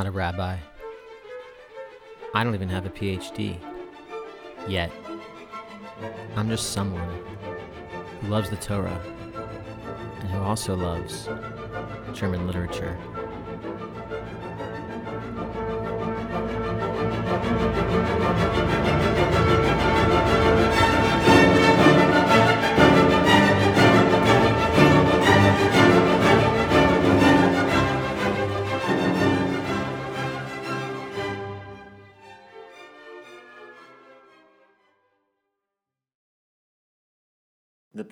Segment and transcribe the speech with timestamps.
[0.00, 0.56] not a rabbi.
[2.32, 3.58] I don't even have a PhD.
[4.66, 4.90] Yet.
[6.36, 7.22] I'm just someone
[8.22, 8.98] who loves the Torah
[10.20, 11.28] and who also loves
[12.14, 12.96] German literature.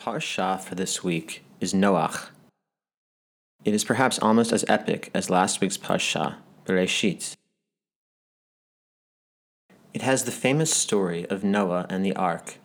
[0.08, 2.30] Parsha for this week is Noach.
[3.62, 7.36] It is perhaps almost as epic as last week's parsha, Bereshit.
[9.92, 12.56] It has the famous story of Noah and the ark.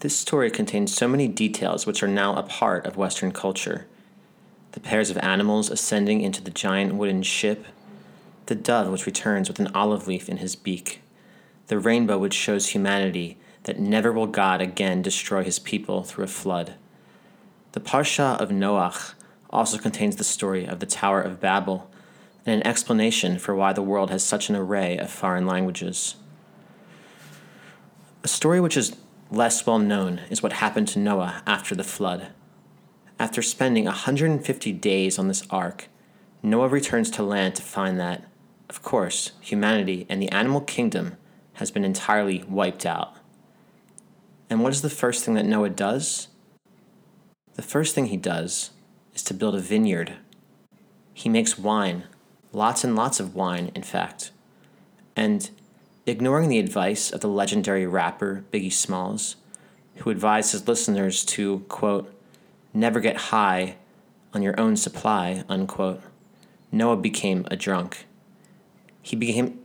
[0.00, 3.86] This story contains so many details which are now a part of Western culture.
[4.72, 7.66] The pairs of animals ascending into the giant wooden ship,
[8.46, 11.02] the dove which returns with an olive leaf in his beak,
[11.68, 16.28] the rainbow which shows humanity that never will God again destroy his people through a
[16.28, 16.74] flood.
[17.72, 19.14] The Parsha of Noach
[19.50, 21.90] also contains the story of the Tower of Babel
[22.44, 26.16] and an explanation for why the world has such an array of foreign languages.
[28.24, 28.96] A story which is
[29.30, 32.28] less well known is what happened to Noah after the flood.
[33.18, 35.88] After spending 150 days on this ark,
[36.42, 38.24] Noah returns to land to find that,
[38.68, 41.16] of course, humanity and the animal kingdom
[41.54, 43.16] has been entirely wiped out.
[44.52, 46.28] And what is the first thing that Noah does?
[47.54, 48.72] The first thing he does
[49.14, 50.16] is to build a vineyard.
[51.14, 52.04] He makes wine,
[52.52, 54.30] lots and lots of wine, in fact.
[55.16, 55.48] And
[56.04, 59.36] ignoring the advice of the legendary rapper Biggie Smalls,
[59.96, 62.14] who advised his listeners to, quote,
[62.74, 63.76] never get high
[64.34, 66.02] on your own supply, unquote,
[66.70, 68.04] Noah became a drunk.
[69.00, 69.60] He became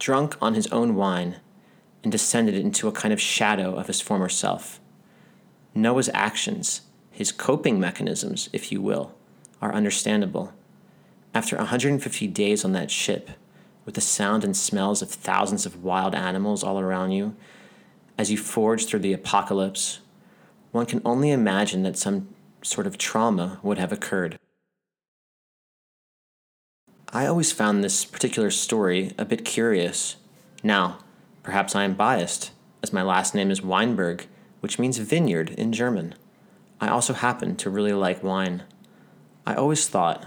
[0.00, 1.36] drunk on his own wine
[2.02, 4.80] and descended into a kind of shadow of his former self.
[5.74, 9.14] Noah's actions, his coping mechanisms, if you will,
[9.60, 10.52] are understandable.
[11.34, 13.30] After 150 days on that ship,
[13.84, 17.36] with the sound and smells of thousands of wild animals all around you,
[18.18, 20.00] as you forge through the apocalypse,
[20.72, 22.28] one can only imagine that some
[22.62, 24.38] sort of trauma would have occurred.
[27.12, 30.16] I always found this particular story a bit curious.
[30.62, 30.98] Now,
[31.42, 32.52] perhaps I am biased,
[32.82, 34.26] as my last name is Weinberg,
[34.60, 36.14] which means vineyard in German.
[36.80, 38.62] I also happen to really like wine.
[39.46, 40.26] I always thought,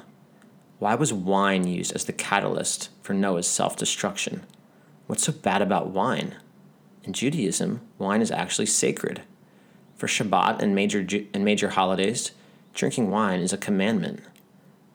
[0.79, 4.45] why was wine used as the catalyst for Noah's self destruction?
[5.07, 6.35] What's so bad about wine?
[7.03, 9.21] In Judaism, wine is actually sacred.
[9.95, 12.31] For Shabbat and major, and major holidays,
[12.73, 14.21] drinking wine is a commandment.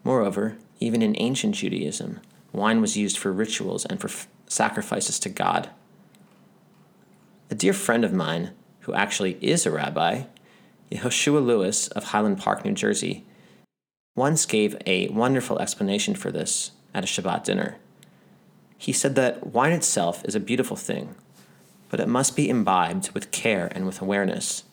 [0.05, 2.21] Moreover, even in ancient Judaism,
[2.53, 5.71] wine was used for rituals and for f- sacrifices to God.
[7.51, 8.51] A dear friend of mine,
[8.81, 10.25] who actually is a rabbi,
[10.93, 13.25] Yehoshua Lewis of Highland Park, New Jersey,
[14.15, 17.77] once gave a wonderful explanation for this at a Shabbat dinner.
[18.77, 21.15] He said that wine itself is a beautiful thing,
[21.89, 24.65] but it must be imbibed with care and with awareness.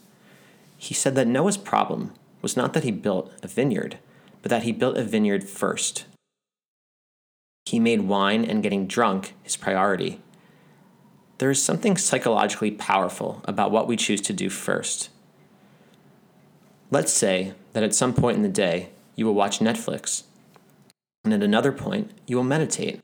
[0.78, 4.00] He said that Noah's problem was not that he built a vineyard,
[4.42, 6.06] but that he built a vineyard first.
[7.66, 10.22] He made wine and getting drunk his priority.
[11.38, 15.10] There is something psychologically powerful about what we choose to do first.
[16.92, 20.24] Let's say that at some point in the day, you will watch Netflix,
[21.24, 23.02] and at another point, you will meditate.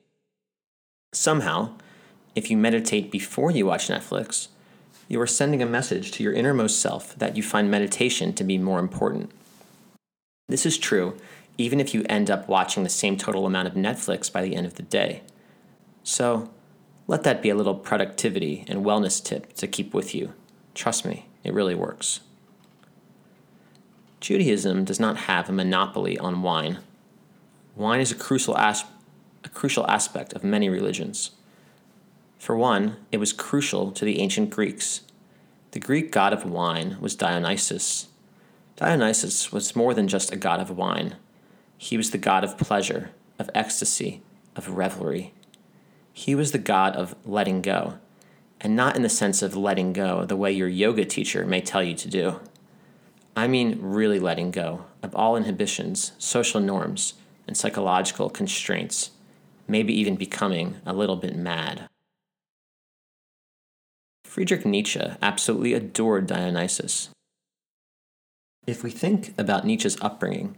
[1.14, 1.74] Somehow,
[2.36, 4.48] if you meditate before you watch Netflix,
[5.08, 8.58] you are sending a message to your innermost self that you find meditation to be
[8.58, 9.32] more important.
[10.48, 11.18] This is true
[11.58, 14.66] even if you end up watching the same total amount of Netflix by the end
[14.66, 15.22] of the day.
[16.04, 16.50] So,
[17.12, 20.32] let that be a little productivity and wellness tip to keep with you.
[20.74, 22.22] Trust me, it really works.
[24.22, 26.80] Judaism does not have a monopoly on wine.
[27.76, 28.86] Wine is a crucial, as-
[29.44, 31.32] a crucial aspect of many religions.
[32.40, 35.02] For one, it was crucial to the ancient Greeks.
[35.72, 38.08] The Greek god of wine was Dionysus.
[38.78, 41.18] Dionysus was more than just a god of wine.
[41.78, 44.22] He was the god of pleasure, of ecstasy,
[44.56, 45.34] of revelry.
[46.14, 47.96] He was the god of letting go,
[48.60, 51.82] and not in the sense of letting go the way your yoga teacher may tell
[51.82, 52.40] you to do.
[53.36, 57.14] I mean, really letting go of all inhibitions, social norms,
[57.48, 59.12] and psychological constraints,
[59.68, 61.88] maybe even becoming a little bit mad.
[64.26, 67.10] Friedrich Nietzsche absolutely adored Dionysus.
[68.68, 70.56] If we think about Nietzsche's upbringing,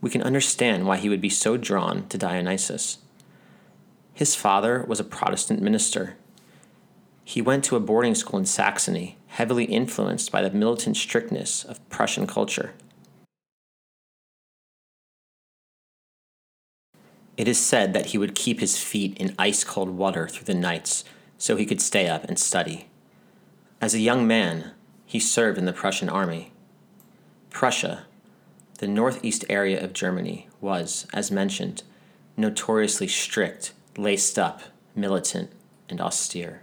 [0.00, 2.98] we can understand why he would be so drawn to Dionysus.
[4.14, 6.16] His father was a Protestant minister.
[7.24, 11.88] He went to a boarding school in Saxony, heavily influenced by the militant strictness of
[11.88, 12.72] Prussian culture.
[17.36, 20.54] It is said that he would keep his feet in ice cold water through the
[20.54, 21.04] nights
[21.38, 22.88] so he could stay up and study.
[23.80, 24.72] As a young man,
[25.06, 26.52] he served in the Prussian army.
[27.50, 28.04] Prussia,
[28.78, 31.82] the northeast area of Germany, was, as mentioned,
[32.36, 34.62] notoriously strict, laced up,
[34.94, 35.50] militant,
[35.88, 36.62] and austere.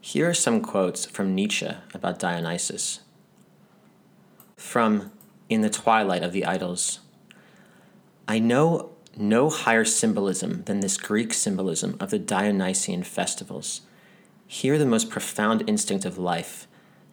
[0.00, 3.00] Here are some quotes from Nietzsche about Dionysus.
[4.56, 5.10] From
[5.48, 7.00] In the Twilight of the Idols
[8.28, 13.82] I know no higher symbolism than this Greek symbolism of the Dionysian festivals.
[14.46, 16.66] Here, the most profound instinct of life,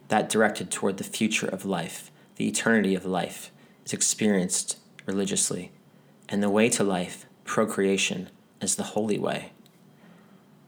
[0.08, 3.50] that directed toward the future of life, the eternity of life,
[3.86, 5.72] is experienced religiously,
[6.28, 8.28] and the way to life, procreation,
[8.64, 9.52] as the holy way.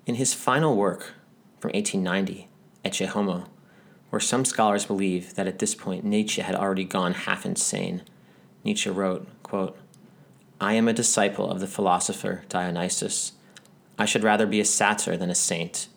[0.06, 1.14] In his final work
[1.58, 2.48] from 1890,
[2.84, 3.46] Ecce Homo,
[4.10, 8.02] where some scholars believe that at this point Nietzsche had already gone half insane,
[8.62, 9.76] Nietzsche wrote, quote,
[10.60, 13.32] I am a disciple of the philosopher Dionysus.
[13.98, 15.88] I should rather be a satyr than a saint.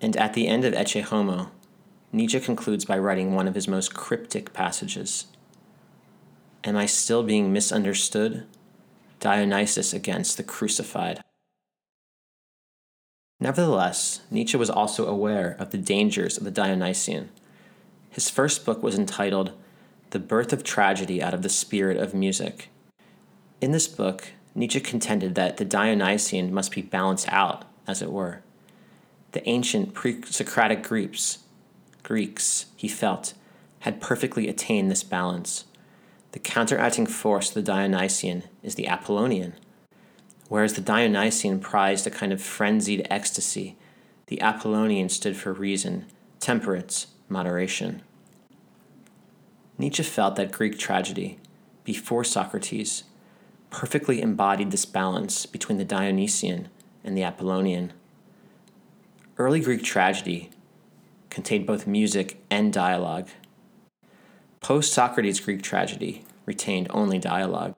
[0.00, 1.50] And at the end of Ecce Homo,
[2.12, 5.26] Nietzsche concludes by writing one of his most cryptic passages
[6.64, 8.46] Am I still being misunderstood?
[9.24, 11.24] Dionysus against the crucified.
[13.40, 17.30] Nevertheless, Nietzsche was also aware of the dangers of the Dionysian.
[18.10, 19.52] His first book was entitled
[20.10, 22.68] The Birth of Tragedy Out of the Spirit of Music
[23.64, 28.42] in this book, Nietzsche contended that the Dionysian must be balanced out, as it were.
[29.32, 31.38] The ancient pre Socratic Greeks,
[32.02, 33.32] Greeks, he felt,
[33.80, 35.64] had perfectly attained this balance.
[36.34, 39.54] The counteracting force of the Dionysian is the Apollonian.
[40.48, 43.76] Whereas the Dionysian prized a kind of frenzied ecstasy,
[44.26, 46.06] the Apollonian stood for reason,
[46.40, 48.02] temperance, moderation.
[49.78, 51.38] Nietzsche felt that Greek tragedy,
[51.84, 53.04] before Socrates,
[53.70, 56.66] perfectly embodied this balance between the Dionysian
[57.04, 57.92] and the Apollonian.
[59.38, 60.50] Early Greek tragedy
[61.30, 63.28] contained both music and dialogue.
[64.64, 67.74] Post Socrates Greek tragedy retained only dialogue.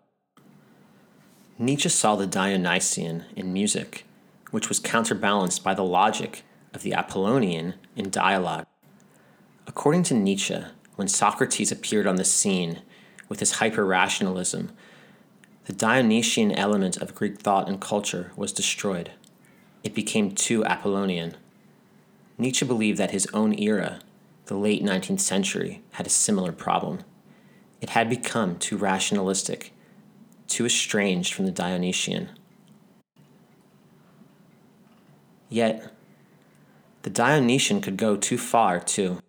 [1.58, 4.06] Nietzsche saw the Dionysian in music,
[4.52, 8.66] which was counterbalanced by the logic of the Apollonian in dialogue.
[9.66, 10.60] According to Nietzsche,
[10.94, 12.82] when Socrates appeared on the scene
[13.28, 14.70] with his hyper rationalism
[15.64, 19.10] the Dionysian element of Greek thought and culture was destroyed.
[19.82, 21.34] It became too Apollonian.
[22.38, 23.98] Nietzsche believed that his own era,
[24.46, 27.00] the late 19th century, had a similar problem.
[27.80, 29.72] It had become too rationalistic,
[30.48, 32.30] too estranged from the Dionysian.
[35.48, 35.92] Yet,
[37.02, 39.20] the Dionysian could go too far, too.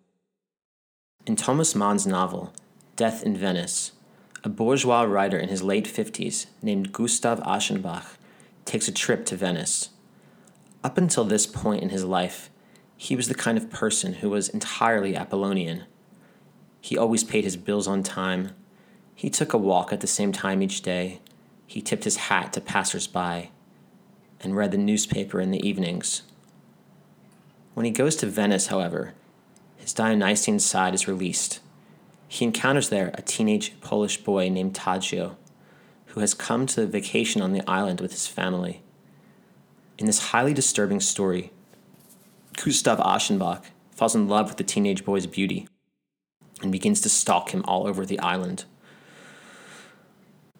[1.26, 2.52] In Thomas Mann's novel,
[2.96, 3.92] Death in Venice,
[4.42, 8.16] a bourgeois writer in his late 50s named Gustav Aschenbach
[8.64, 9.90] takes a trip to Venice.
[10.82, 12.50] Up until this point in his life,
[12.98, 15.84] he was the kind of person who was entirely Apollonian.
[16.82, 18.50] He always paid his bills on time.
[19.14, 21.20] He took a walk at the same time each day.
[21.66, 23.48] He tipped his hat to passers-by
[24.40, 26.24] and read the newspaper in the evenings.
[27.72, 29.14] When he goes to Venice, however,
[29.78, 31.60] his Dionysian side is released
[32.28, 35.36] he encounters there a teenage Polish boy named Tadzio,
[36.06, 38.82] who has come to vacation on the island with his family.
[39.96, 41.52] In this highly disturbing story,
[42.64, 43.62] Gustav Aschenbach
[43.92, 45.68] falls in love with the teenage boy's beauty
[46.60, 48.64] and begins to stalk him all over the island.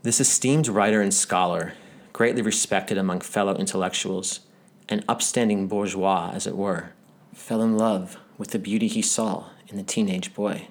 [0.03, 1.73] This esteemed writer and scholar,
[2.13, 4.41] greatly respected among fellow intellectuals,
[4.89, 6.91] an upstanding bourgeois, as it were,
[7.35, 10.69] fell in love with the beauty he saw in the teenage boy.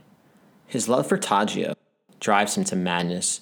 [0.66, 1.76] His love for Tadzio
[2.22, 3.42] drives him to madness.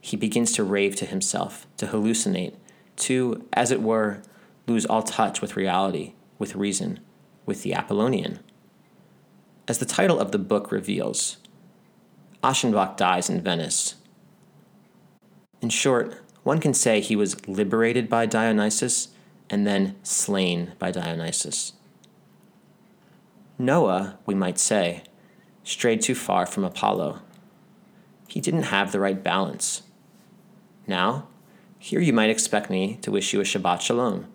[0.00, 2.54] He begins to rave to himself, to hallucinate,
[2.96, 4.22] to, as it were,
[4.66, 6.98] lose all touch with reality, with reason,
[7.46, 8.40] with the Apollonian.
[9.68, 11.36] As the title of the book reveals,
[12.42, 13.96] Aschenbach dies in Venice.
[15.60, 19.08] In short, one can say he was liberated by Dionysus
[19.48, 21.74] and then slain by Dionysus.
[23.58, 25.02] Noah, we might say,
[25.64, 27.20] strayed too far from Apollo.
[28.26, 29.82] He didn't have the right balance.
[30.86, 31.28] Now,
[31.78, 34.26] here you might expect me to wish you a Shabbat Shalom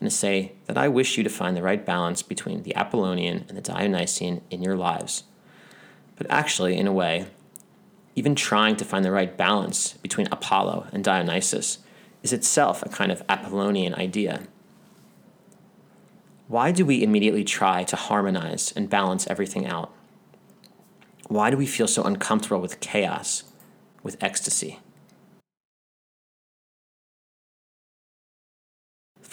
[0.00, 3.44] and to say that I wish you to find the right balance between the Apollonian
[3.48, 5.24] and the Dionysian in your lives.
[6.16, 7.26] But actually, in a way,
[8.14, 11.78] even trying to find the right balance between Apollo and Dionysus
[12.22, 14.42] is itself a kind of Apollonian idea.
[16.46, 19.92] Why do we immediately try to harmonize and balance everything out?
[21.28, 23.44] Why do we feel so uncomfortable with chaos,
[24.02, 24.78] with ecstasy?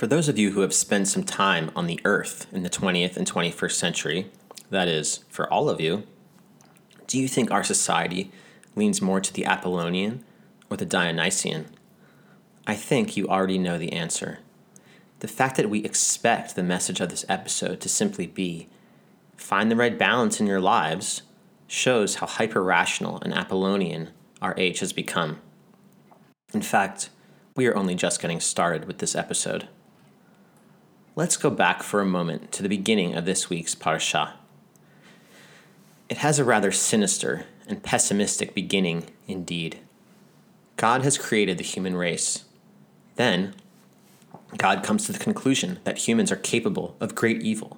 [0.02, 3.18] For those of you who have spent some time on the earth in the 20th
[3.18, 4.32] and 21st century,
[4.72, 6.08] that is, for all of you,
[7.06, 8.32] do you think our society
[8.76, 10.26] leans more to the Apollonian
[10.72, 11.68] or the Dionysian?
[12.66, 14.40] I think you already know the answer.
[15.20, 18.70] The fact that we expect the message of this episode to simply be
[19.38, 21.22] find the right balance in your lives
[21.68, 24.10] shows how hyper rational and Apollonian
[24.42, 25.42] our age has become.
[26.56, 27.12] In fact,
[27.56, 29.68] we are only just getting started with this episode.
[31.22, 34.32] Let's go back for a moment to the beginning of this week's Parsha.
[36.10, 39.78] It has a rather sinister and pessimistic beginning indeed.
[40.78, 42.46] God has created the human race.
[43.18, 43.54] Then,
[44.58, 47.78] God comes to the conclusion that humans are capable of great evil.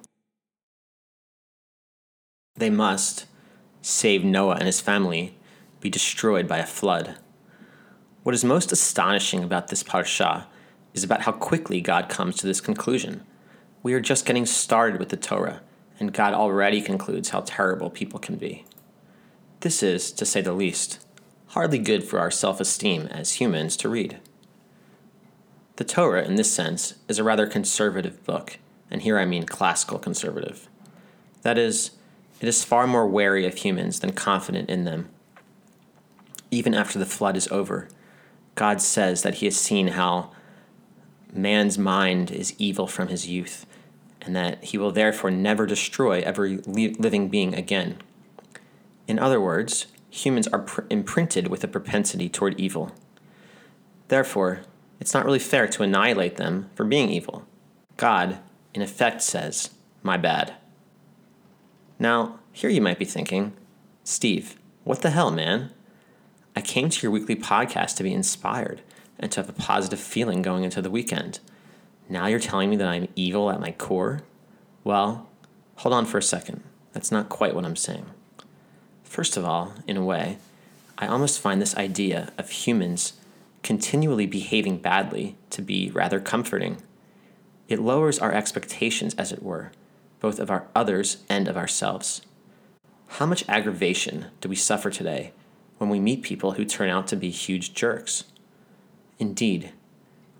[2.56, 3.26] They must,
[3.82, 5.36] save Noah and his family,
[5.80, 7.16] be destroyed by a flood.
[8.22, 10.46] What is most astonishing about this parsha
[10.94, 13.22] is about how quickly God comes to this conclusion.
[13.84, 15.60] We are just getting started with the Torah,
[16.00, 18.64] and God already concludes how terrible people can be.
[19.60, 21.04] This is, to say the least,
[21.48, 24.20] hardly good for our self esteem as humans to read.
[25.76, 28.58] The Torah, in this sense, is a rather conservative book,
[28.90, 30.66] and here I mean classical conservative.
[31.42, 31.90] That is,
[32.40, 35.10] it is far more wary of humans than confident in them.
[36.50, 37.88] Even after the flood is over,
[38.54, 40.30] God says that he has seen how
[41.34, 43.66] man's mind is evil from his youth,
[44.24, 47.98] and that he will therefore never destroy every living being again.
[49.06, 52.92] In other words, humans are pr- imprinted with a propensity toward evil.
[54.08, 54.60] Therefore,
[55.00, 57.44] it's not really fair to annihilate them for being evil.
[57.96, 58.38] God,
[58.72, 59.70] in effect, says,
[60.02, 60.54] My bad.
[61.98, 63.52] Now, here you might be thinking,
[64.04, 65.70] Steve, what the hell, man?
[66.56, 68.82] I came to your weekly podcast to be inspired
[69.18, 71.40] and to have a positive feeling going into the weekend.
[72.08, 74.20] Now you're telling me that I'm evil at my core?
[74.82, 75.28] Well,
[75.76, 76.62] hold on for a second.
[76.92, 78.06] That's not quite what I'm saying.
[79.02, 80.38] First of all, in a way,
[80.98, 83.14] I almost find this idea of humans
[83.62, 86.82] continually behaving badly to be rather comforting.
[87.68, 89.72] It lowers our expectations, as it were,
[90.20, 92.20] both of our others and of ourselves.
[93.06, 95.32] How much aggravation do we suffer today
[95.78, 98.24] when we meet people who turn out to be huge jerks?
[99.18, 99.72] Indeed,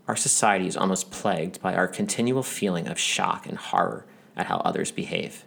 [0.07, 4.05] our society is almost plagued by our continual feeling of shock and horror
[4.37, 5.45] at how others behave.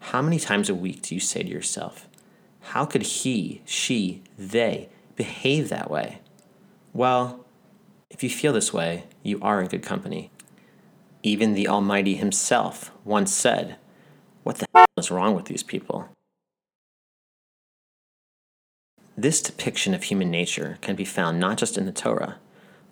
[0.00, 2.08] How many times a week do you say to yourself,
[2.60, 6.20] How could he, she, they behave that way?
[6.92, 7.44] Well,
[8.10, 10.30] if you feel this way, you are in good company.
[11.22, 13.76] Even the Almighty Himself once said,
[14.42, 16.08] What the hell is wrong with these people?
[19.16, 22.36] This depiction of human nature can be found not just in the Torah,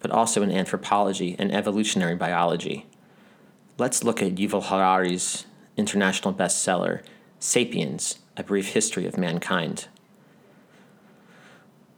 [0.04, 2.84] but also in anthropology and evolutionary biology.
[3.78, 5.46] Let's look at Yuval Harari's
[5.78, 7.02] international bestseller,
[7.38, 9.88] Sapiens A Brief History of Mankind.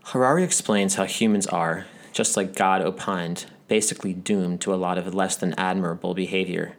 [0.04, 5.12] Harari explains how humans are, just like God opined, basically doomed to a lot of
[5.12, 6.76] less than admirable behavior.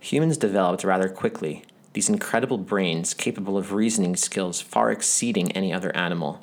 [0.00, 5.94] Humans developed rather quickly, these incredible brains capable of reasoning skills far exceeding any other
[5.94, 6.40] animal.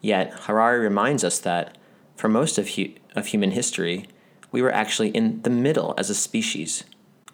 [0.00, 1.76] Yet, Harari reminds us that,
[2.18, 4.08] for most of, hu- of human history,
[4.50, 6.82] we were actually in the middle as a species.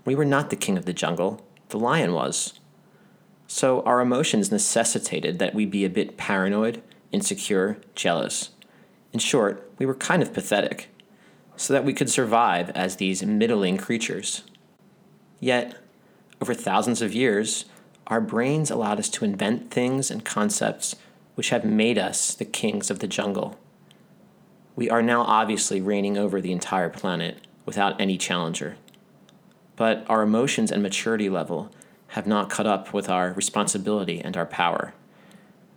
[0.04, 2.60] We were not the king of the jungle, the lion was.
[3.46, 8.50] So our emotions necessitated that we be a bit paranoid, insecure, jealous.
[9.14, 10.90] In short, we were kind of pathetic,
[11.56, 14.42] so that we could survive as these middling creatures.
[15.40, 15.78] Yet,
[16.42, 17.64] over thousands of years,
[18.06, 20.94] our brains allowed us to invent things and concepts
[21.36, 23.58] which have made us the kings of the jungle.
[24.76, 28.76] We are now obviously reigning over the entire planet without any challenger.
[29.76, 31.70] But our emotions and maturity level
[32.08, 34.94] have not caught up with our responsibility and our power.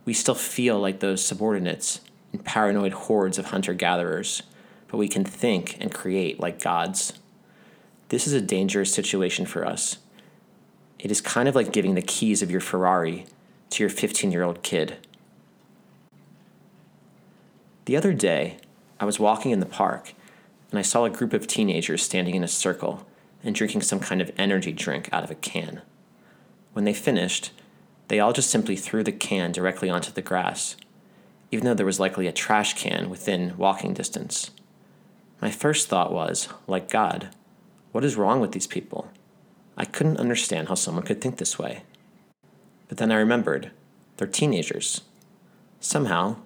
[0.04, 2.00] We still feel like those subordinates
[2.32, 4.42] in paranoid hordes of hunter gatherers,
[4.88, 7.12] but we can think and create like gods.
[8.08, 9.98] This is a dangerous situation for us.
[10.98, 13.26] It is kind of like giving the keys of your Ferrari
[13.70, 14.96] to your 15 year old kid.
[17.84, 18.58] The other day,
[19.00, 20.12] I was walking in the park
[20.70, 23.06] and I saw a group of teenagers standing in a circle
[23.42, 25.82] and drinking some kind of energy drink out of a can.
[26.72, 27.52] When they finished,
[28.08, 30.76] they all just simply threw the can directly onto the grass,
[31.50, 34.50] even though there was likely a trash can within walking distance.
[35.40, 37.28] My first thought was, like God,
[37.92, 39.08] what is wrong with these people?
[39.76, 41.82] I couldn't understand how someone could think this way.
[42.88, 43.70] But then I remembered
[44.16, 45.02] they're teenagers.
[45.80, 46.36] Somehow,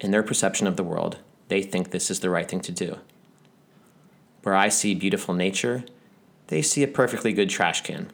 [0.00, 2.98] in their perception of the world, they think this is the right thing to do.
[4.42, 5.84] Where I see beautiful nature,
[6.48, 8.10] they see a perfectly good trash can.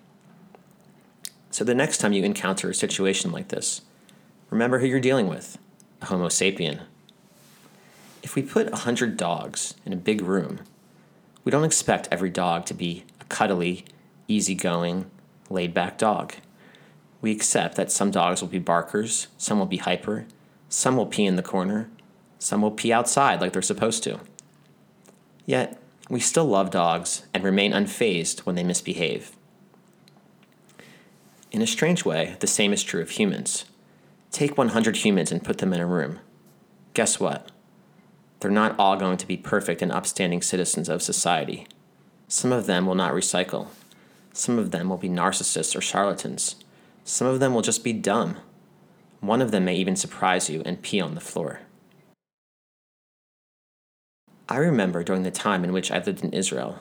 [1.51, 3.83] So the next time you encounter a situation like this,
[4.51, 5.59] remember who you're dealing with
[6.01, 6.83] a Homo sapien.
[8.23, 10.61] If we put a 100 dogs in a big room,
[11.43, 13.85] we don't expect every dog to be a cuddly,
[14.29, 15.11] easygoing,
[15.49, 16.35] laid back dog.
[17.21, 20.27] We accept that some dogs will be barkers, some will be hyper,
[20.69, 21.91] some will pee in the corner,
[22.41, 24.19] some will pee outside like they're supposed to.
[25.47, 29.37] Yet, we still love dogs and remain unfazed when they misbehave.
[31.53, 33.67] In a strange way, the same is true of humans.
[34.33, 36.19] Take 100 humans and put them in a room.
[36.95, 37.51] Guess what?
[38.41, 41.67] They're not all going to be perfect and upstanding citizens of society.
[42.27, 43.69] Some of them will not recycle.
[44.33, 46.57] Some of them will be narcissists or charlatans.
[47.05, 48.39] Some of them will just be dumb.
[49.21, 51.61] One of them may even surprise you and pee on the floor.
[54.53, 56.81] I remember during the time in which I lived in Israel,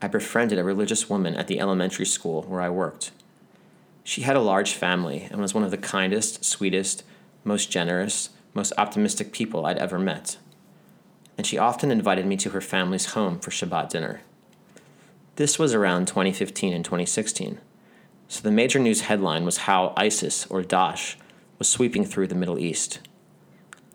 [0.00, 3.10] I befriended a religious woman at the elementary school where I worked.
[4.02, 7.04] She had a large family and was one of the kindest, sweetest,
[7.44, 10.38] most generous, most optimistic people I'd ever met.
[11.36, 14.22] And she often invited me to her family's home for Shabbat dinner.
[15.36, 17.60] This was around 2015 and 2016,
[18.28, 21.16] so the major news headline was how ISIS, or Daesh,
[21.58, 23.00] was sweeping through the Middle East.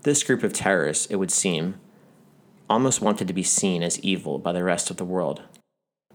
[0.04, 1.80] This group of terrorists, it would seem,
[2.70, 5.42] almost wanted to be seen as evil by the rest of the world.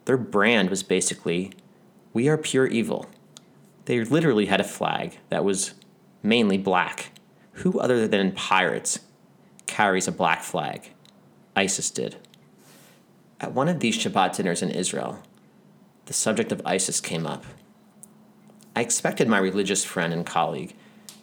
[0.04, 1.52] Their brand was basically,
[2.12, 3.06] we are pure evil.
[3.86, 5.74] They literally had a flag that was
[6.22, 7.10] mainly black.
[7.58, 9.00] Who other than pirates
[9.66, 10.90] carries a black flag?
[11.56, 12.16] ISIS did.
[13.40, 15.22] At one of these Shabbat dinners in Israel,
[16.06, 17.44] the subject of ISIS came up.
[18.76, 20.74] I expected my religious friend and colleague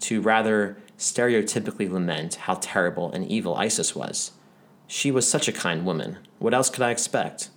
[0.02, 4.32] to rather stereotypically lament how terrible and evil ISIS was.
[4.94, 6.18] She was such a kind woman.
[6.38, 7.50] What else could I expect?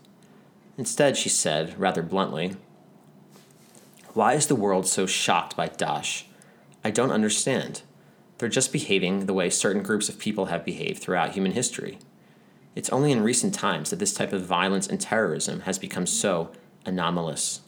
[0.79, 2.55] Instead, she said, rather bluntly,
[4.13, 6.27] Why is the world so shocked by Daesh?
[6.85, 7.83] I don't understand.
[8.39, 11.99] They're just behaving the way certain groups of people have behaved throughout human history.
[12.77, 16.53] It's only in recent times that this type of violence and terrorism has become so
[16.87, 17.63] anomalous.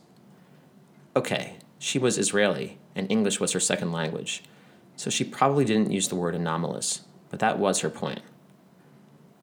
[1.17, 4.45] Okay, she was Israeli, and English was her second language,
[4.95, 8.21] so she probably didn't use the word anomalous, but that was her point.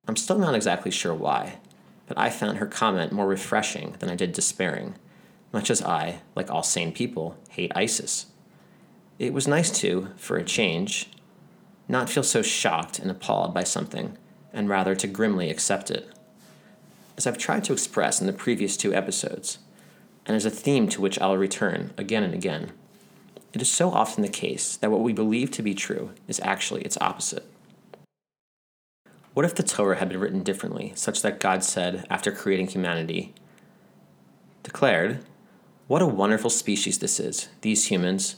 [0.06, 1.60] I'm still not exactly sure why,
[2.08, 4.96] but I found her comment more refreshing than I did despairing,
[5.54, 8.26] much as I, like all sane people, hate ISIS.
[9.18, 11.10] It was nice to, for a change,
[11.88, 14.18] not feel so shocked and appalled by something,
[14.52, 16.10] and rather to grimly accept it.
[17.16, 19.60] As I've tried to express in the previous two episodes,
[20.26, 22.74] and as a theme to which I'll return again and again,
[23.54, 26.82] it is so often the case that what we believe to be true is actually
[26.82, 27.46] its opposite.
[29.34, 33.34] What if the Torah had been written differently, such that God said, after creating humanity,
[34.62, 35.26] declared,
[35.88, 38.36] What a wonderful species this is, these humans.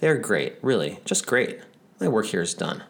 [0.00, 1.60] They are great, really, just great.
[2.00, 2.84] My work here is done.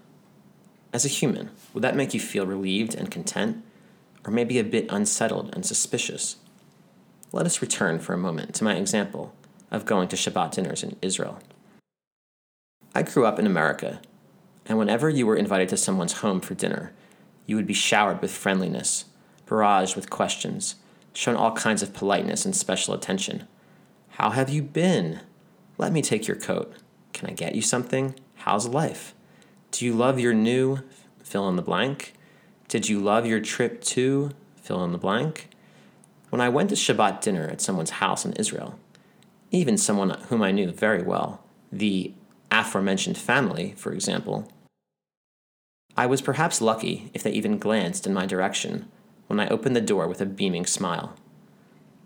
[0.92, 3.64] As a human, would that make you feel relieved and content,
[4.24, 6.36] or maybe a bit unsettled and suspicious?
[7.32, 9.34] Let us return for a moment to my example
[9.70, 11.40] of going to Shabbat dinners in Israel.
[12.94, 14.00] I grew up in America,
[14.66, 16.92] and whenever you were invited to someone's home for dinner,
[17.48, 19.06] you would be showered with friendliness,
[19.46, 20.74] barraged with questions,
[21.14, 23.48] shown all kinds of politeness and special attention.
[24.10, 25.20] How have you been?
[25.78, 26.76] Let me take your coat.
[27.14, 28.14] Can I get you something?
[28.36, 29.14] How's life?
[29.70, 30.80] Do you love your new
[31.22, 32.12] fill in the blank?
[32.68, 35.48] Did you love your trip to fill in the blank?
[36.28, 38.78] When I went to Shabbat dinner at someone's house in Israel,
[39.50, 42.12] even someone whom I knew very well, the
[42.50, 44.52] aforementioned family, for example,
[45.98, 48.88] I was perhaps lucky if they even glanced in my direction
[49.26, 51.16] when I opened the door with a beaming smile.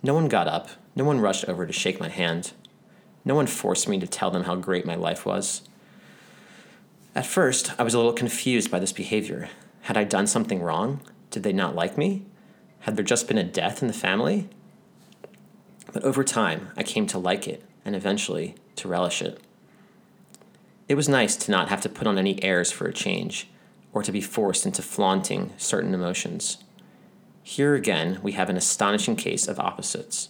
[0.03, 2.53] No one got up, no one rushed over to shake my hand,
[3.23, 5.61] no one forced me to tell them how great my life was.
[7.15, 9.51] At first, I was a little confused by this behavior.
[9.83, 11.03] Had I done something wrong?
[11.31, 12.25] Did they not like me?
[12.81, 14.49] Had there just been a death in the family?
[15.93, 19.39] But over time, I came to like it and eventually to relish it.
[20.89, 23.49] It was nice to not have to put on any airs for a change
[23.93, 26.59] or to be forced into flaunting certain emotions.
[27.43, 30.29] Here again, we have an astonishing case of opposites.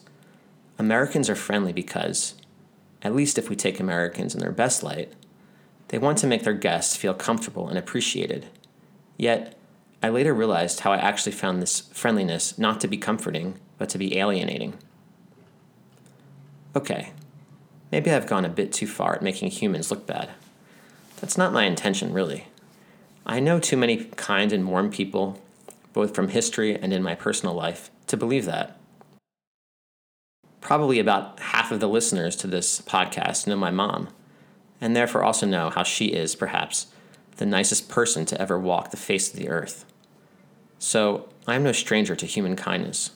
[0.78, 2.34] Americans are friendly because,
[3.02, 5.12] at least if we take Americans in their best light,
[5.88, 8.46] they want to make their guests feel comfortable and appreciated.
[9.16, 9.56] Yet,
[10.02, 13.98] I later realized how I actually found this friendliness not to be comforting, but to
[13.98, 14.78] be alienating.
[16.74, 17.12] Okay,
[17.92, 20.30] maybe I've gone a bit too far at making humans look bad.
[21.20, 22.46] That's not my intention, really.
[23.24, 25.40] I know too many kind and warm people,
[25.92, 28.76] both from history and in my personal life, to believe that.
[30.60, 34.08] Probably about half of the listeners to this podcast know my mom,
[34.80, 36.86] and therefore also know how she is, perhaps,
[37.36, 39.84] the nicest person to ever walk the face of the earth.
[40.80, 43.12] So I am no stranger to human kindness.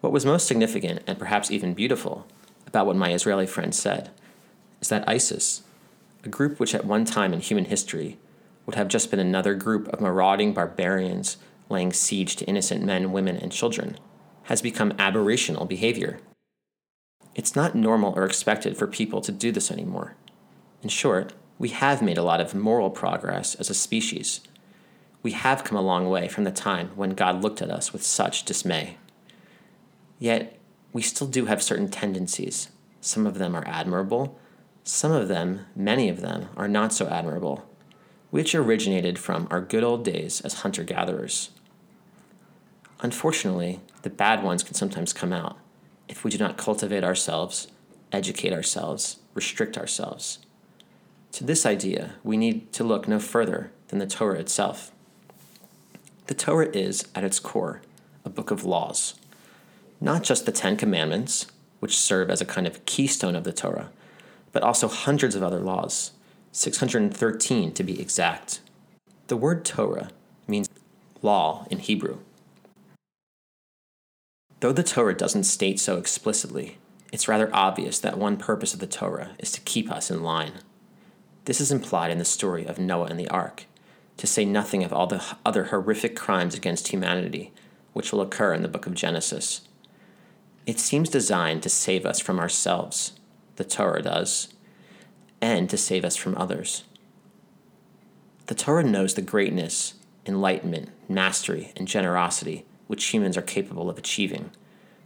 [0.00, 2.26] What was most significant, and perhaps even beautiful,
[2.66, 4.10] about what my Israeli friend said
[4.80, 5.62] is that ISIS,
[6.24, 8.18] a group which at one time in human history
[8.66, 11.36] would have just been another group of marauding barbarians
[11.68, 13.98] laying siege to innocent men, women, and children,
[14.44, 16.18] has become aberrational behavior.
[17.34, 20.14] It's not normal or expected for people to do this anymore.
[20.82, 24.40] In short, we have made a lot of moral progress as a species.
[25.22, 28.02] We have come a long way from the time when God looked at us with
[28.02, 28.98] such dismay.
[30.18, 30.58] Yet,
[30.92, 32.68] we still do have certain tendencies.
[33.00, 34.38] Some of them are admirable,
[34.84, 37.68] some of them, many of them, are not so admirable,
[38.34, 41.50] which originated from our good old days as hunter gatherers.
[42.98, 45.56] Unfortunately, the bad ones can sometimes come out
[46.08, 47.68] if we do not cultivate ourselves,
[48.10, 50.40] educate ourselves, restrict ourselves.
[51.30, 54.90] To this idea, we need to look no further than the Torah itself.
[56.26, 57.82] The Torah is, at its core,
[58.24, 59.14] a book of laws,
[60.00, 61.46] not just the Ten Commandments,
[61.78, 63.90] which serve as a kind of keystone of the Torah,
[64.50, 66.10] but also hundreds of other laws,
[66.54, 68.60] 613 to be exact.
[69.26, 70.10] The word Torah
[70.46, 70.68] means
[71.20, 72.18] law in Hebrew.
[74.60, 76.78] Though the Torah doesn't state so explicitly,
[77.12, 80.52] it's rather obvious that one purpose of the Torah is to keep us in line.
[81.44, 83.64] This is implied in the story of Noah and the ark,
[84.16, 87.52] to say nothing of all the other horrific crimes against humanity
[87.94, 89.62] which will occur in the book of Genesis.
[90.66, 93.12] It seems designed to save us from ourselves,
[93.56, 94.53] the Torah does,
[95.44, 96.84] and to save us from others.
[98.46, 99.92] The Torah knows the greatness,
[100.24, 104.52] enlightenment, mastery, and generosity which humans are capable of achieving,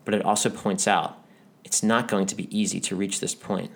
[0.05, 1.19] but it also points out
[1.65, 3.73] it's not going to be easy to reach this point.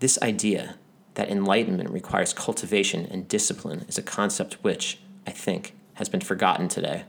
[0.00, 0.76] This idea
[1.12, 6.68] that enlightenment requires cultivation and discipline is a concept which, I think, has been forgotten
[6.68, 7.04] today.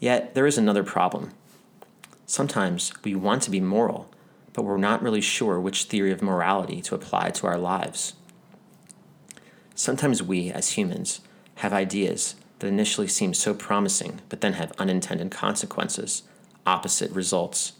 [0.00, 1.30] Yet, there is another problem.
[2.26, 4.09] Sometimes we want to be moral,
[4.60, 8.12] but we're not really sure which theory of morality to apply to our lives.
[9.74, 11.22] Sometimes we, as humans,
[11.54, 16.24] have ideas that initially seem so promising, but then have unintended consequences,
[16.66, 17.72] opposite results.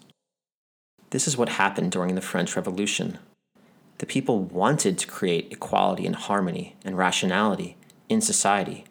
[1.11, 3.19] This is what happened during the French Revolution.
[3.99, 7.77] The people wanted to create equality and harmony and rationality
[8.09, 8.85] in society.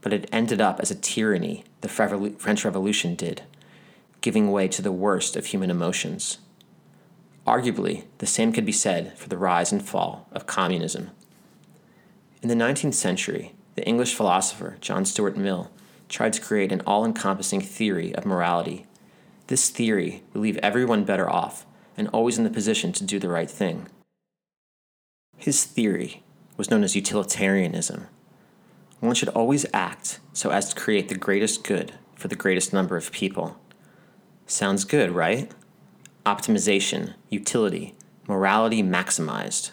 [0.00, 3.42] But it ended up as a tyranny the French Revolution did,
[4.26, 6.38] giving way to the worst of human emotions.
[7.46, 11.12] Arguably, the same could be said for the rise and fall of communism.
[12.42, 15.70] In the 19th century, the English philosopher John Stuart Mill
[16.08, 18.84] tried to create an all encompassing theory of morality.
[19.46, 21.64] This theory would leave everyone better off
[21.96, 23.86] and always in the position to do the right thing.
[25.36, 26.24] His theory
[26.56, 28.08] was known as utilitarianism.
[28.98, 32.96] One should always act so as to create the greatest good for the greatest number
[32.96, 33.60] of people.
[34.48, 35.50] Sounds good, right?
[36.24, 37.94] Optimization, utility,
[38.28, 39.72] morality maximized.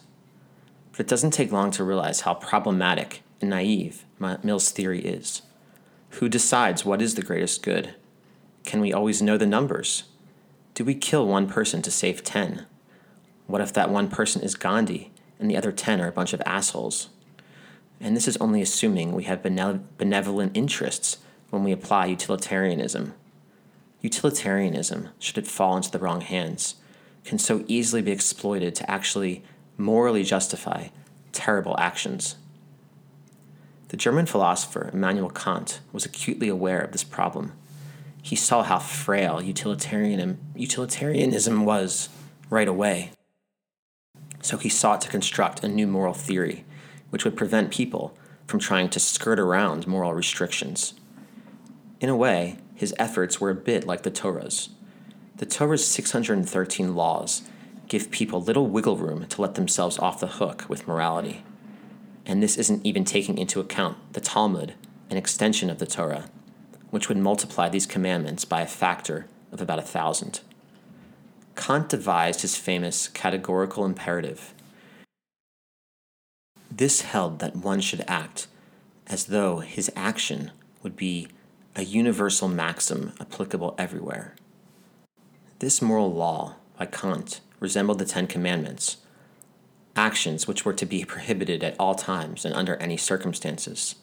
[0.92, 5.44] But it doesn't take long to realize how problematic and naive Mill's theory is.
[6.12, 7.96] Who decides what is the greatest good?
[8.64, 10.04] Can we always know the numbers?
[10.74, 12.66] Do we kill one person to save 10?
[13.48, 16.42] What if that one person is Gandhi and the other 10 are a bunch of
[16.46, 17.10] assholes?
[18.00, 21.18] And this is only assuming we have benevolent interests
[21.50, 23.14] when we apply utilitarianism.
[24.04, 26.76] Utilitarianism, should it fall into the wrong hands,
[27.24, 29.44] can so easily be exploited to actually
[29.78, 30.90] morally justify
[31.32, 32.36] terrible actions.
[33.88, 37.54] The German philosopher Immanuel Kant was acutely aware of this problem.
[38.22, 42.10] He saw how frail utilitarian, utilitarianism was
[42.50, 43.12] right away.
[44.42, 46.66] So he sought to construct a new moral theory
[47.10, 50.94] which would prevent people from trying to skirt around moral restrictions.
[52.02, 54.70] In a way, his efforts were a bit like the Torah's.
[55.38, 57.44] The Torah's 613 laws
[57.88, 61.44] give people little wiggle room to let themselves off the hook with morality
[62.26, 64.74] and this isn't even taking into account the Talmud,
[65.10, 66.30] an extension of the Torah,
[66.90, 70.42] which would multiply these commandments by a factor of about a thousand.
[71.56, 74.54] Kant devised his famous categorical imperative.
[76.72, 78.48] This held that one should act
[79.06, 81.28] as though his action would be
[81.76, 84.36] a universal maxim applicable everywhere.
[85.60, 88.98] This moral law by Kant resembled the Ten Commandments,
[89.96, 93.96] actions which were to be prohibited at all times and under any circumstances.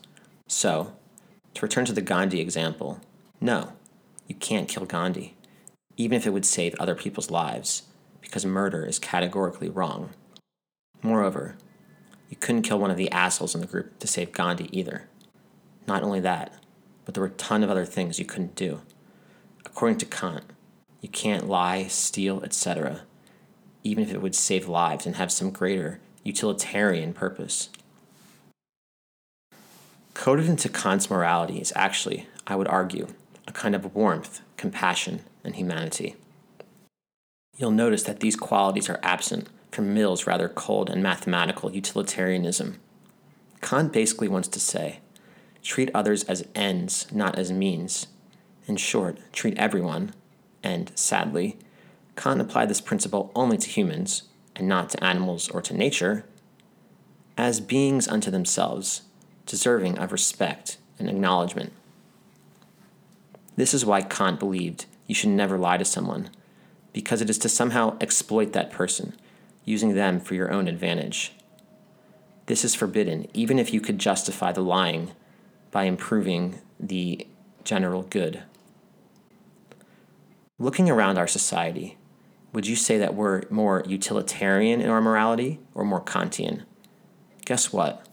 [0.48, 0.94] So,
[1.54, 3.00] to return to the Gandhi example,
[3.40, 3.72] no,
[4.26, 5.36] you can't kill Gandhi,
[5.96, 7.82] even if it would save other people's lives,
[8.20, 10.10] because murder is categorically wrong.
[11.02, 11.56] Moreover,
[12.28, 15.08] you couldn't kill one of the assholes in the group to save Gandhi either.
[15.86, 16.52] Not only that,
[17.10, 18.82] but there were a ton of other things you couldn't do.
[19.66, 20.44] According to Kant,
[21.00, 23.00] you can't lie, steal, etc.,
[23.82, 27.68] even if it would save lives and have some greater utilitarian purpose.
[30.14, 33.08] Coded into Kant's morality is actually, I would argue,
[33.48, 36.14] a kind of warmth, compassion, and humanity.
[37.56, 42.78] You'll notice that these qualities are absent from Mill's rather cold and mathematical utilitarianism.
[43.60, 45.00] Kant basically wants to say
[45.62, 48.06] treat others as ends, not as means.
[48.66, 50.12] In short, treat everyone,
[50.62, 51.58] and sadly,
[52.16, 54.24] Kant applied this principle only to humans,
[54.56, 56.24] and not to animals or to nature,
[57.36, 59.02] as beings unto themselves,
[59.46, 61.72] deserving of respect and acknowledgement.
[63.56, 66.30] This is why Kant believed you should never lie to someone,
[66.92, 69.14] because it is to somehow exploit that person,
[69.64, 71.32] using them for your own advantage.
[72.46, 75.12] This is forbidden, even if you could justify the lying
[75.70, 77.26] by improving the
[77.64, 78.42] general good.
[80.58, 81.96] Looking around our society,
[82.52, 86.62] would you say that we're more utilitarian in our morality or more Kantian?
[87.44, 88.06] Guess what?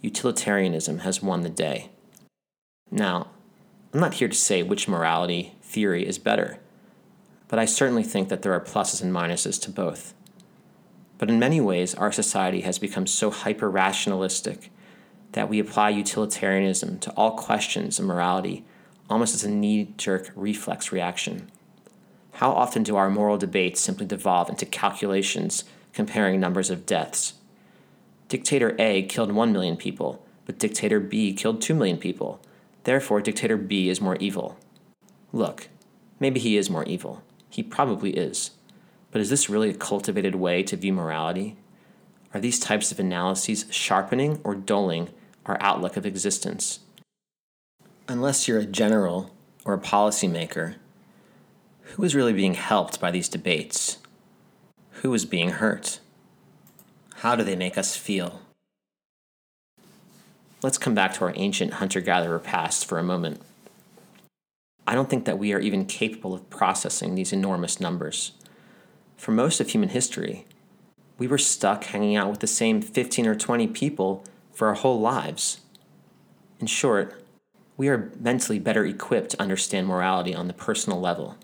[0.00, 1.90] Utilitarianism has won the day.
[2.90, 3.28] Now,
[3.92, 6.58] I'm not here to say which morality theory is better,
[7.48, 10.14] but I certainly think that there are pluses and minuses to both.
[11.18, 14.70] But in many ways, our society has become so hyper rationalistic
[15.36, 18.64] that we apply utilitarianism to all questions of morality
[19.10, 21.50] almost as a knee jerk reflex reaction.
[22.32, 27.34] How often do our moral debates simply devolve into calculations comparing numbers of deaths?
[28.30, 32.40] Dictator A killed 1 million people, but Dictator B killed 2 million people.
[32.84, 34.56] Therefore, Dictator B is more evil.
[35.34, 35.68] Look,
[36.18, 37.22] maybe he is more evil.
[37.50, 38.52] He probably is.
[39.10, 41.58] But is this really a cultivated way to view morality?
[42.32, 45.10] Are these types of analyses sharpening or dulling
[45.46, 46.80] our outlook of existence?
[48.08, 49.30] Unless you're a general
[49.64, 50.74] or a policymaker,
[51.82, 53.98] who is really being helped by these debates?
[55.02, 56.00] Who is being hurt?
[57.16, 58.42] How do they make us feel?
[60.62, 63.40] Let's come back to our ancient hunter gatherer past for a moment.
[64.86, 68.32] I don't think that we are even capable of processing these enormous numbers.
[69.16, 70.46] For most of human history,
[71.18, 74.24] we were stuck hanging out with the same 15 or 20 people
[74.56, 75.60] for our whole lives.
[76.58, 77.22] In short,
[77.76, 81.36] we are mentally better equipped to understand morality on the personal level.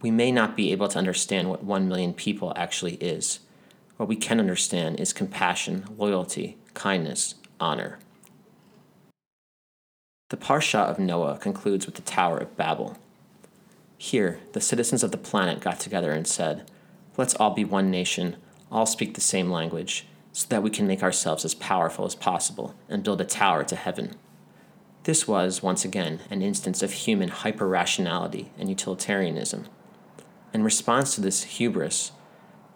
[0.00, 3.40] We may not be able to understand what 1 million people actually is.
[3.96, 7.98] What we can understand is compassion, loyalty, kindness, honor.
[10.30, 12.96] The Parsha of Noah concludes with the Tower of Babel.
[13.98, 16.70] Here, the citizens of the planet got together and said,
[17.16, 18.36] Let's all be one nation,
[18.70, 22.74] all speak the same language, so that we can make ourselves as powerful as possible
[22.88, 24.16] and build a tower to heaven.
[25.04, 29.66] This was, once again, an instance of human hyper rationality and utilitarianism.
[30.52, 32.10] In response to this hubris,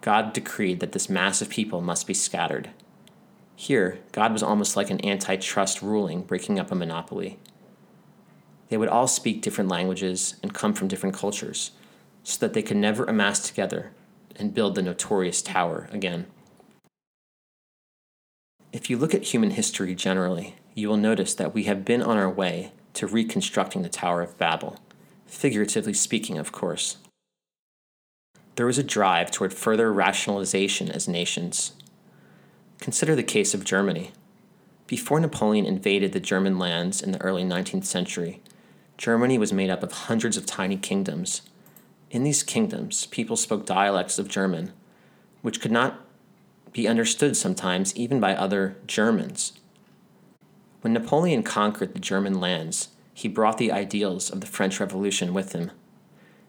[0.03, 2.71] God decreed that this mass of people must be scattered.
[3.57, 7.40] Here, God was almost like an antitrust ruling breaking up a monopoly.
[8.68, 11.73] They would all speak different languages and come from different cultures,
[12.23, 13.90] so that they could never amass together
[14.37, 16.29] and build the notorious tower again.
[18.72, 22.16] If you look at human history generally, you will notice that we have been on
[22.16, 24.78] our way to reconstructing the Tower of Babel,
[25.26, 26.98] figuratively speaking, of course.
[28.57, 31.72] There was a drive toward further rationalization as nations.
[32.81, 34.12] Consider the case of Germany.
[34.87, 38.42] Before Napoleon invaded the German lands in the early 19th century,
[38.96, 41.42] Germany was made up of hundreds of tiny kingdoms
[42.11, 44.72] in these kingdoms, people spoke dialects of German,
[45.42, 46.00] which could not
[46.79, 49.53] be understood sometimes even by other Germans.
[50.81, 55.55] When Napoleon conquered the German lands, he brought the ideals of the French Revolution with
[55.55, 55.73] him.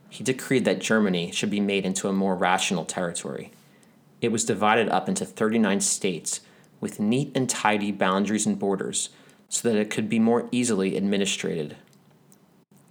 [0.07, 3.49] He decreed that Germany should be made into a more rational territory.
[4.21, 6.41] It was divided up into 39 states
[6.79, 9.09] with neat and tidy boundaries and borders
[9.47, 11.75] so that it could be more easily administrated.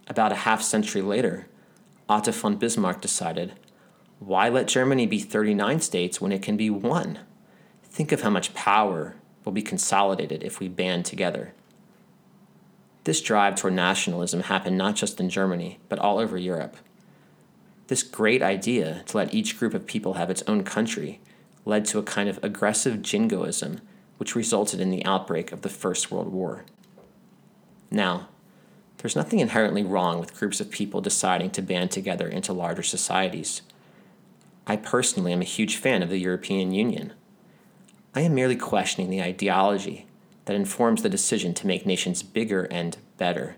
[0.09, 1.47] About a half century later,
[2.09, 3.53] Otto von Bismarck decided,
[4.19, 7.21] why let Germany be 39 states when it can be one?
[7.91, 11.55] Think of how much power will be consolidated if we band together.
[13.05, 16.77] This drive toward nationalism happened not just in Germany, but all over Europe.
[17.87, 21.21] This great idea to let each group of people have its own country
[21.65, 23.81] led to a kind of aggressive jingoism,
[24.19, 26.65] which resulted in the outbreak of the First World War.
[27.91, 28.29] Now,
[28.99, 33.63] there's nothing inherently wrong with groups of people deciding to band together into larger societies.
[34.67, 37.15] I personally am a huge fan of the European Union.
[38.19, 40.09] I am merely questioning the ideology
[40.47, 43.55] that informs the decision to make nations bigger and better.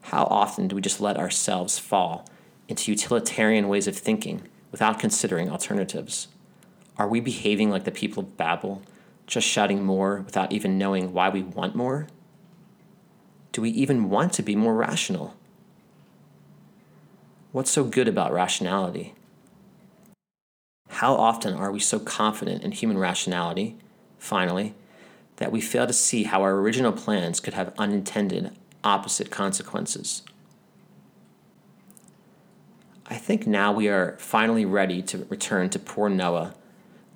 [0.00, 2.26] How often do we just let ourselves fall
[2.66, 6.28] into utilitarian ways of thinking without considering alternatives?
[6.96, 8.80] Are we behaving like the people of Babel,
[9.26, 12.06] just shouting more without even knowing why we want more?
[13.52, 15.34] Do we even want to be more rational?
[17.52, 19.12] What's so good about rationality?
[20.88, 23.76] How often are we so confident in human rationality,
[24.20, 24.74] finally,
[25.36, 28.54] that we fail to see how our original plans could have unintended
[28.84, 30.22] opposite consequences?
[33.06, 36.54] I think now we are finally ready to return to poor Noah,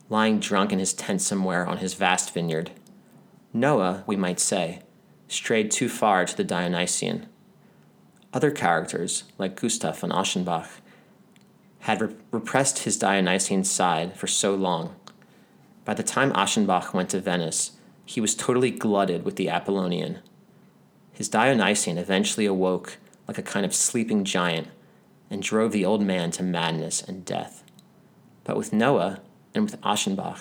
[0.09, 2.73] lying drunk in his tent somewhere on his vast vineyard.
[3.53, 4.81] Noah, we might say,
[5.29, 7.27] strayed too far to the Dionysian.
[8.33, 10.69] Other characters, like Gustav von Aschenbach,
[11.81, 14.97] had re- repressed his Dionysian side for so long.
[15.85, 17.73] By the time Aschenbach went to Venice,
[18.05, 20.19] he was totally glutted with the Apollonian.
[21.13, 24.69] His Dionysian eventually awoke like a kind of sleeping giant
[25.31, 27.63] and drove the old man to madness and death.
[28.45, 29.21] But with Noah
[29.55, 30.41] and with Aschenbach,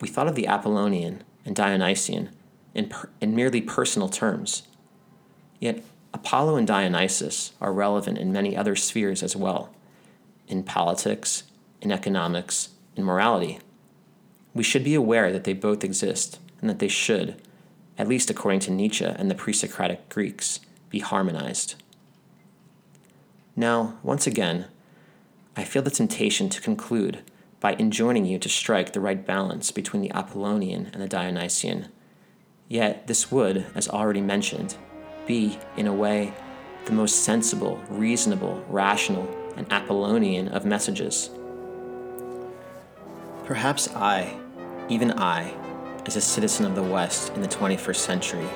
[0.00, 2.30] we thought of the Apollonian and Dionysian
[2.74, 4.62] in, per, in merely personal terms.
[5.58, 9.70] Yet, Apollo and Dionysus are relevant in many other spheres as well
[10.48, 11.44] in politics,
[11.80, 13.60] in economics, in morality.
[14.54, 17.40] We should be aware that they both exist and that they should,
[17.96, 21.76] at least according to Nietzsche and the pre Socratic Greeks, be harmonized.
[23.56, 24.66] Now, once again,
[25.56, 27.20] I feel the temptation to conclude
[27.60, 31.88] by enjoining you to strike the right balance between the Apollonian and the Dionysian
[32.70, 34.76] Yet, this would, as already mentioned,
[35.26, 36.32] be, in a way,
[36.84, 41.30] the most sensible, reasonable, rational, and Apollonian of messages.
[43.50, 44.38] Perhaps I,
[44.88, 45.52] even I,
[46.06, 48.46] as a citizen of the West in the 21st century,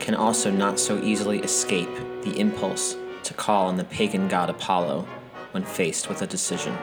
[0.00, 1.88] can also not so easily escape
[2.24, 5.06] the impulse to call on the pagan god Apollo
[5.52, 6.76] when faced with a decision.